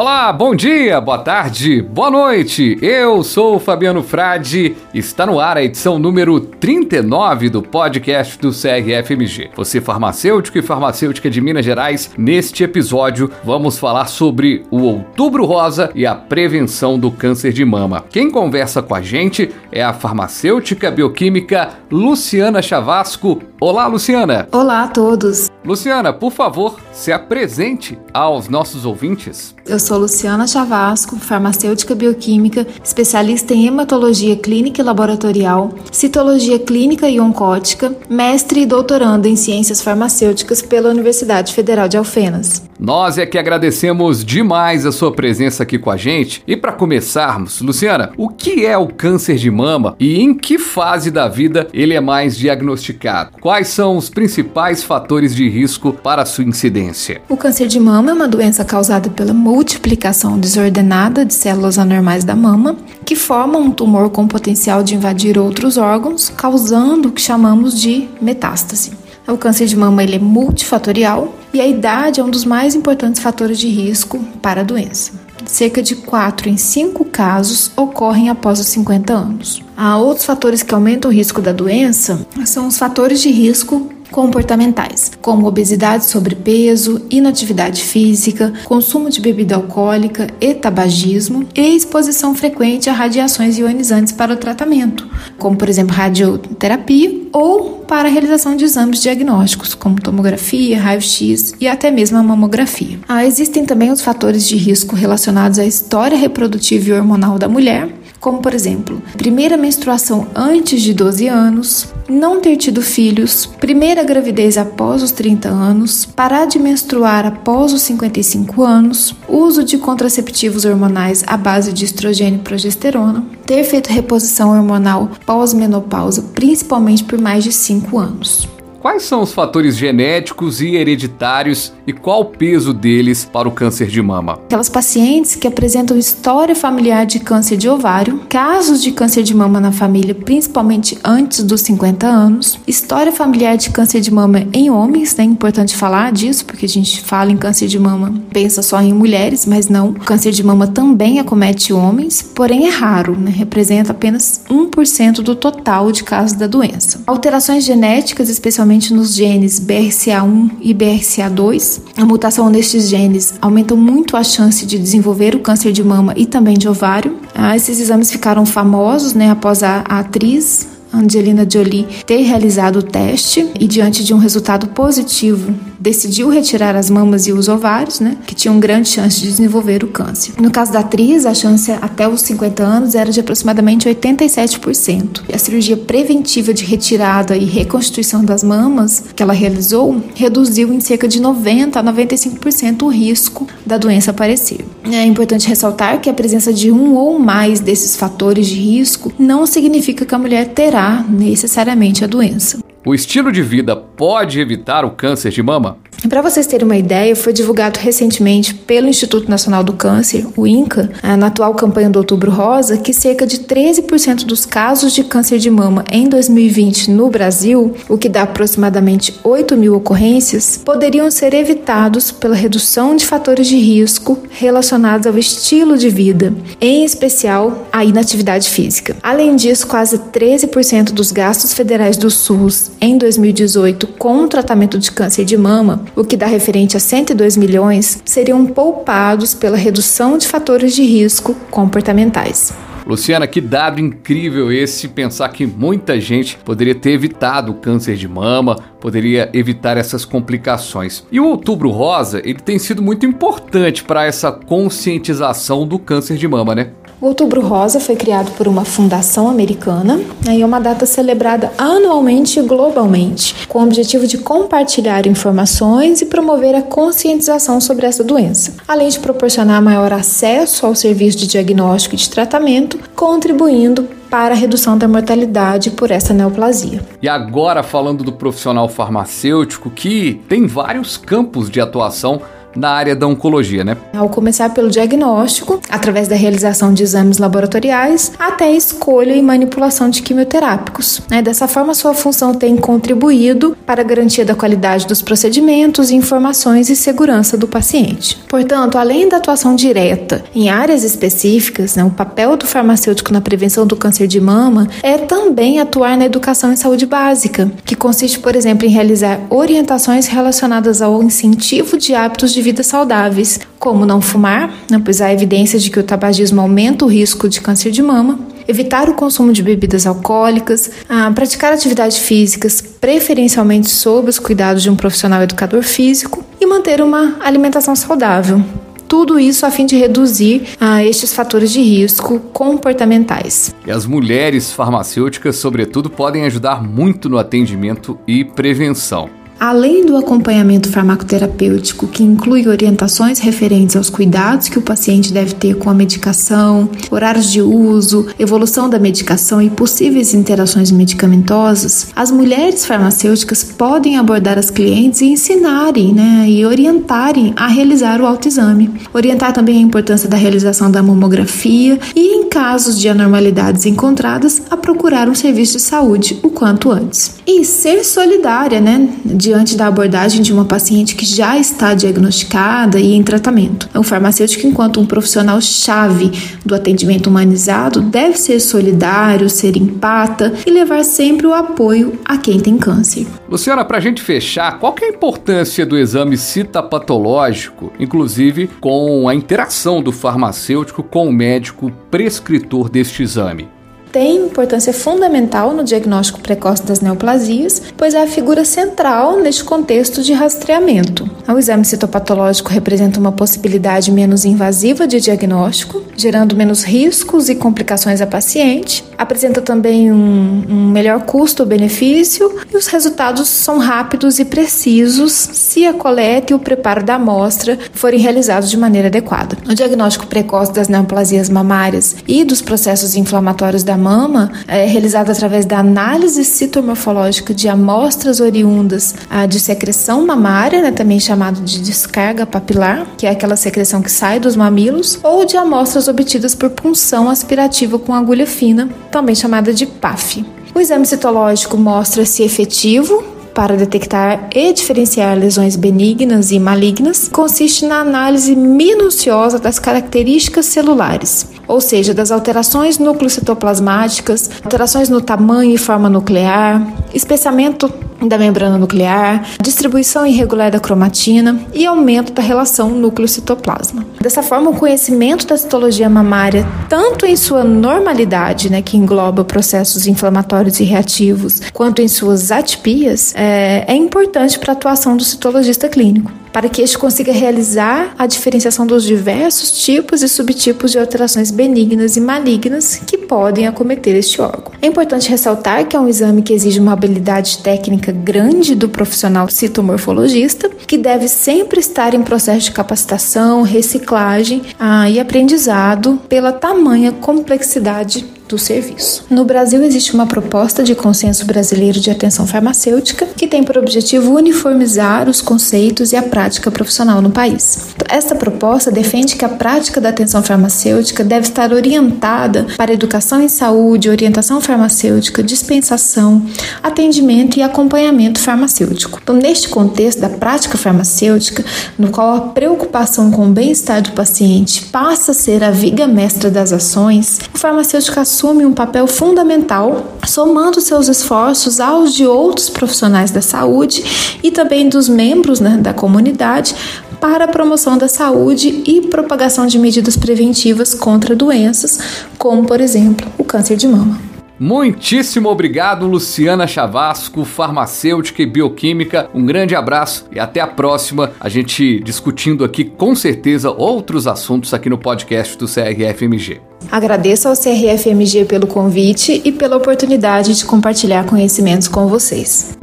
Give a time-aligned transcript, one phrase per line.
[0.00, 2.78] Olá, bom dia, boa tarde, boa noite.
[2.80, 4.74] Eu sou o Fabiano Frade.
[4.94, 9.50] Está no ar a edição número 39 do podcast do CRFMG.
[9.54, 15.90] Você farmacêutico e farmacêutica de Minas Gerais, neste episódio vamos falar sobre o Outubro Rosa
[15.94, 18.02] e a prevenção do câncer de mama.
[18.08, 23.42] Quem conversa com a gente é a farmacêutica bioquímica Luciana Chavasco.
[23.60, 24.48] Olá, Luciana.
[24.50, 25.50] Olá a todos.
[25.62, 29.54] Luciana, por favor, se apresente aos nossos ouvintes.
[29.66, 37.20] Eu sou Luciana Chavasco, farmacêutica bioquímica, especialista em hematologia clínica e laboratorial, citologia clínica e
[37.20, 42.62] oncótica, mestre e doutoranda em ciências farmacêuticas pela Universidade Federal de Alfenas.
[42.78, 46.42] Nós é que agradecemos demais a sua presença aqui com a gente.
[46.46, 51.10] E para começarmos, Luciana, o que é o câncer de mama e em que fase
[51.10, 53.32] da vida ele é mais diagnosticado?
[53.38, 57.20] Quais são os principais fatores de risco para sua incidência?
[57.28, 62.34] O câncer de mama é uma doença causada pela multiplicação desordenada de células anormais da
[62.34, 67.78] mama, que formam um tumor com potencial de invadir outros órgãos, causando o que chamamos
[67.78, 68.92] de metástase.
[69.28, 73.22] O câncer de mama ele é multifatorial e a idade é um dos mais importantes
[73.22, 75.12] fatores de risco para a doença.
[75.46, 79.62] Cerca de 4 em 5 casos ocorrem após os 50 anos.
[79.76, 85.12] Há outros fatores que aumentam o risco da doença, são os fatores de risco comportamentais,
[85.20, 92.92] como obesidade, sobrepeso, inatividade física, consumo de bebida alcoólica e tabagismo e exposição frequente a
[92.92, 99.02] radiações ionizantes para o tratamento, como por exemplo radioterapia ou para a realização de exames
[99.02, 103.00] diagnósticos, como tomografia, raio-x e até mesmo a mamografia.
[103.08, 107.88] Ah, existem também os fatores de risco relacionados à história reprodutiva e hormonal da mulher,
[108.20, 114.58] como por exemplo, primeira menstruação antes de 12 anos, não ter tido filhos, primeira gravidez
[114.58, 121.24] após os 30 anos, parar de menstruar após os 55 anos, uso de contraceptivos hormonais
[121.26, 127.52] à base de estrogênio e progesterona, ter feito reposição hormonal pós-menopausa, principalmente por mais de
[127.52, 128.48] 5 anos.
[128.80, 133.88] Quais são os fatores genéticos e hereditários e qual o peso deles para o câncer
[133.88, 134.40] de mama?
[134.46, 139.60] Aquelas pacientes que apresentam história familiar de câncer de ovário, casos de câncer de mama
[139.60, 145.14] na família, principalmente antes dos 50 anos, história familiar de câncer de mama em homens,
[145.14, 145.24] né?
[145.24, 148.94] É importante falar disso, porque a gente fala em câncer de mama, pensa só em
[148.94, 149.90] mulheres, mas não.
[149.90, 153.30] O câncer de mama também acomete homens, porém é raro, né?
[153.30, 157.02] Representa apenas 1% do total de casos da doença.
[157.06, 161.80] Alterações genéticas, especialmente principalmente nos genes BRCA1 e BRCA2.
[161.96, 166.24] A mutação nestes genes aumenta muito a chance de desenvolver o câncer de mama e
[166.24, 167.18] também de ovário.
[167.34, 172.82] Ah, esses exames ficaram famosos né, após a, a atriz Angelina Jolie ter realizado o
[172.82, 178.18] teste e diante de um resultado positivo decidiu retirar as mamas e os ovários, né,
[178.26, 180.34] que tinham grande chance de desenvolver o câncer.
[180.38, 185.22] No caso da atriz, a chance até os 50 anos era de aproximadamente 87%.
[185.28, 190.80] E a cirurgia preventiva de retirada e reconstituição das mamas que ela realizou reduziu em
[190.80, 194.64] cerca de 90 a 95% o risco da doença aparecer.
[194.84, 199.46] É importante ressaltar que a presença de um ou mais desses fatores de risco não
[199.46, 202.58] significa que a mulher terá necessariamente a doença.
[202.84, 205.76] O estilo de vida pode evitar o câncer de mama?
[206.08, 210.90] Para vocês terem uma ideia, foi divulgado recentemente pelo Instituto Nacional do Câncer, o INCA,
[211.02, 215.38] eh, na atual campanha do Outubro Rosa, que cerca de 13% dos casos de câncer
[215.38, 221.34] de mama em 2020 no Brasil, o que dá aproximadamente 8 mil ocorrências, poderiam ser
[221.34, 227.84] evitados pela redução de fatores de risco relacionados ao estilo de vida, em especial a
[227.84, 228.96] inatividade física.
[229.02, 234.90] Além disso, quase 13% dos gastos federais do SUS em 2018 com o tratamento de
[234.90, 240.26] câncer de mama o que dá referente a 102 milhões, seriam poupados pela redução de
[240.26, 242.52] fatores de risco comportamentais.
[242.86, 248.08] Luciana, que dado incrível esse pensar que muita gente poderia ter evitado o câncer de
[248.08, 251.04] mama, poderia evitar essas complicações.
[251.12, 256.26] E o Outubro Rosa, ele tem sido muito importante para essa conscientização do câncer de
[256.26, 256.70] mama, né?
[257.00, 261.50] O Outubro Rosa foi criado por uma fundação americana né, e é uma data celebrada
[261.56, 268.04] anualmente e globalmente, com o objetivo de compartilhar informações e promover a conscientização sobre essa
[268.04, 274.34] doença, além de proporcionar maior acesso ao serviço de diagnóstico e de tratamento, contribuindo para
[274.34, 276.82] a redução da mortalidade por essa neoplasia.
[277.00, 282.20] E agora falando do profissional farmacêutico que tem vários campos de atuação
[282.54, 283.76] na área da oncologia, né?
[283.94, 289.88] Ao começar pelo diagnóstico, através da realização de exames laboratoriais, até a escolha e manipulação
[289.88, 291.02] de quimioterápicos.
[291.10, 291.22] Né?
[291.22, 296.76] Dessa forma, sua função tem contribuído para a garantia da qualidade dos procedimentos, informações e
[296.76, 298.18] segurança do paciente.
[298.28, 303.66] Portanto, além da atuação direta em áreas específicas, né, o papel do farmacêutico na prevenção
[303.66, 308.34] do câncer de mama é também atuar na educação em saúde básica, que consiste, por
[308.34, 314.52] exemplo, em realizar orientações relacionadas ao incentivo de hábitos de vida saudáveis, como não fumar,
[314.70, 318.18] né, pois há evidência de que o tabagismo aumenta o risco de câncer de mama,
[318.48, 320.70] evitar o consumo de bebidas alcoólicas,
[321.14, 327.16] praticar atividades físicas, preferencialmente sob os cuidados de um profissional educador físico, e manter uma
[327.20, 328.42] alimentação saudável.
[328.88, 333.54] Tudo isso a fim de reduzir ah, estes fatores de risco comportamentais.
[333.64, 339.19] E as mulheres farmacêuticas, sobretudo, podem ajudar muito no atendimento e prevenção.
[339.40, 345.56] Além do acompanhamento farmacoterapêutico, que inclui orientações referentes aos cuidados que o paciente deve ter
[345.56, 352.66] com a medicação, horários de uso, evolução da medicação e possíveis interações medicamentosas, as mulheres
[352.66, 358.70] farmacêuticas podem abordar as clientes e ensinarem né, e orientarem a realizar o autoexame.
[358.92, 364.56] Orientar também a importância da realização da mamografia e, em casos de anormalidades encontradas, a
[364.56, 367.14] procurar um serviço de saúde o quanto antes.
[367.26, 368.86] E ser solidária, né?
[369.02, 373.68] De diante da abordagem de uma paciente que já está diagnosticada e em tratamento.
[373.72, 376.10] O farmacêutico, enquanto um profissional chave
[376.44, 382.40] do atendimento humanizado, deve ser solidário, ser empata e levar sempre o apoio a quem
[382.40, 383.06] tem câncer.
[383.28, 389.14] Luciana, para a gente fechar, qual é a importância do exame citapatológico, inclusive com a
[389.14, 393.59] interação do farmacêutico com o médico prescritor deste exame?
[393.92, 400.02] Tem importância fundamental no diagnóstico precoce das neoplasias, pois é a figura central neste contexto
[400.02, 401.08] de rastreamento.
[401.28, 408.00] O exame citopatológico representa uma possibilidade menos invasiva de diagnóstico, gerando menos riscos e complicações
[408.00, 415.12] a paciente, apresenta também um, um melhor custo-benefício e os resultados são rápidos e precisos
[415.12, 419.38] se a coleta e o preparo da amostra forem realizados de maneira adequada.
[419.48, 425.44] O diagnóstico precoce das neoplasias mamárias e dos processos inflamatórios da mama é realizado através
[425.44, 428.94] da análise citomorfológica de amostras oriundas
[429.28, 434.20] de secreção mamária, né, também chamado de descarga papilar, que é aquela secreção que sai
[434.20, 439.66] dos mamilos, ou de amostras obtidas por punção aspirativa com agulha fina, também chamada de
[439.66, 440.24] PAF.
[440.54, 443.04] O exame citológico mostra se efetivo
[443.34, 451.28] para detectar e diferenciar lesões benignas e malignas consiste na análise minuciosa das características celulares,
[451.46, 457.72] ou seja, das alterações núcleo-citoplasmáticas, alterações no tamanho e forma nuclear, espessamento
[458.08, 463.84] da membrana nuclear, distribuição irregular da cromatina e aumento da relação núcleo-citoplasma.
[464.02, 469.86] Dessa forma, o conhecimento da citologia mamária, tanto em sua normalidade, né, que engloba processos
[469.86, 475.68] inflamatórios e reativos, quanto em suas atipias, é, é importante para a atuação do citologista
[475.68, 481.30] clínico para que este consiga realizar a diferenciação dos diversos tipos e subtipos de alterações
[481.30, 484.52] benignas e malignas que podem acometer este órgão.
[484.62, 489.28] É importante ressaltar que é um exame que exige uma habilidade técnica grande do profissional
[489.28, 496.92] citomorfologista, que deve sempre estar em processo de capacitação, reciclagem ah, e aprendizado pela tamanha
[496.92, 499.04] complexidade do serviço.
[499.10, 504.14] No Brasil existe uma proposta de consenso brasileiro de atenção farmacêutica que tem por objetivo
[504.14, 507.74] uniformizar os conceitos e a prática profissional no país.
[507.88, 513.28] Esta proposta defende que a prática da atenção farmacêutica deve estar orientada para educação em
[513.28, 516.24] saúde, orientação farmacêutica, dispensação,
[516.62, 519.00] atendimento e acompanhamento farmacêutico.
[519.02, 521.44] Então, neste contexto da prática farmacêutica,
[521.76, 526.30] no qual a preocupação com o bem-estar do paciente passa a ser a viga mestra
[526.30, 533.10] das ações, o farmacêutico assume um papel fundamental, somando seus esforços aos de outros profissionais
[533.10, 533.82] da saúde
[534.22, 536.54] e também dos membros né, da comunidade
[537.00, 543.10] para a promoção da saúde e propagação de medidas preventivas contra doenças, como, por exemplo,
[543.16, 543.98] o câncer de mama.
[544.38, 549.08] Muitíssimo obrigado, Luciana Chavasco, farmacêutica e bioquímica.
[549.14, 551.12] Um grande abraço e até a próxima.
[551.18, 556.49] A gente discutindo aqui com certeza outros assuntos aqui no podcast do CRFMG.
[556.70, 562.56] Agradeço ao CRFMG pelo convite e pela oportunidade de compartilhar conhecimentos com vocês.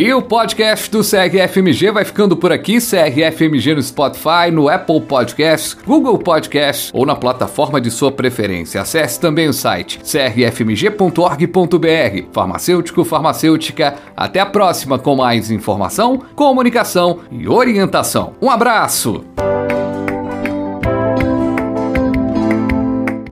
[0.00, 2.78] E o podcast do CRFMG vai ficando por aqui.
[2.78, 8.80] CRFMG no Spotify, no Apple Podcasts, Google Podcasts ou na plataforma de sua preferência.
[8.80, 11.12] Acesse também o site crfmg.org.br.
[12.32, 13.96] Farmacêutico, farmacêutica.
[14.16, 18.32] Até a próxima com mais informação, comunicação e orientação.
[18.40, 19.22] Um abraço!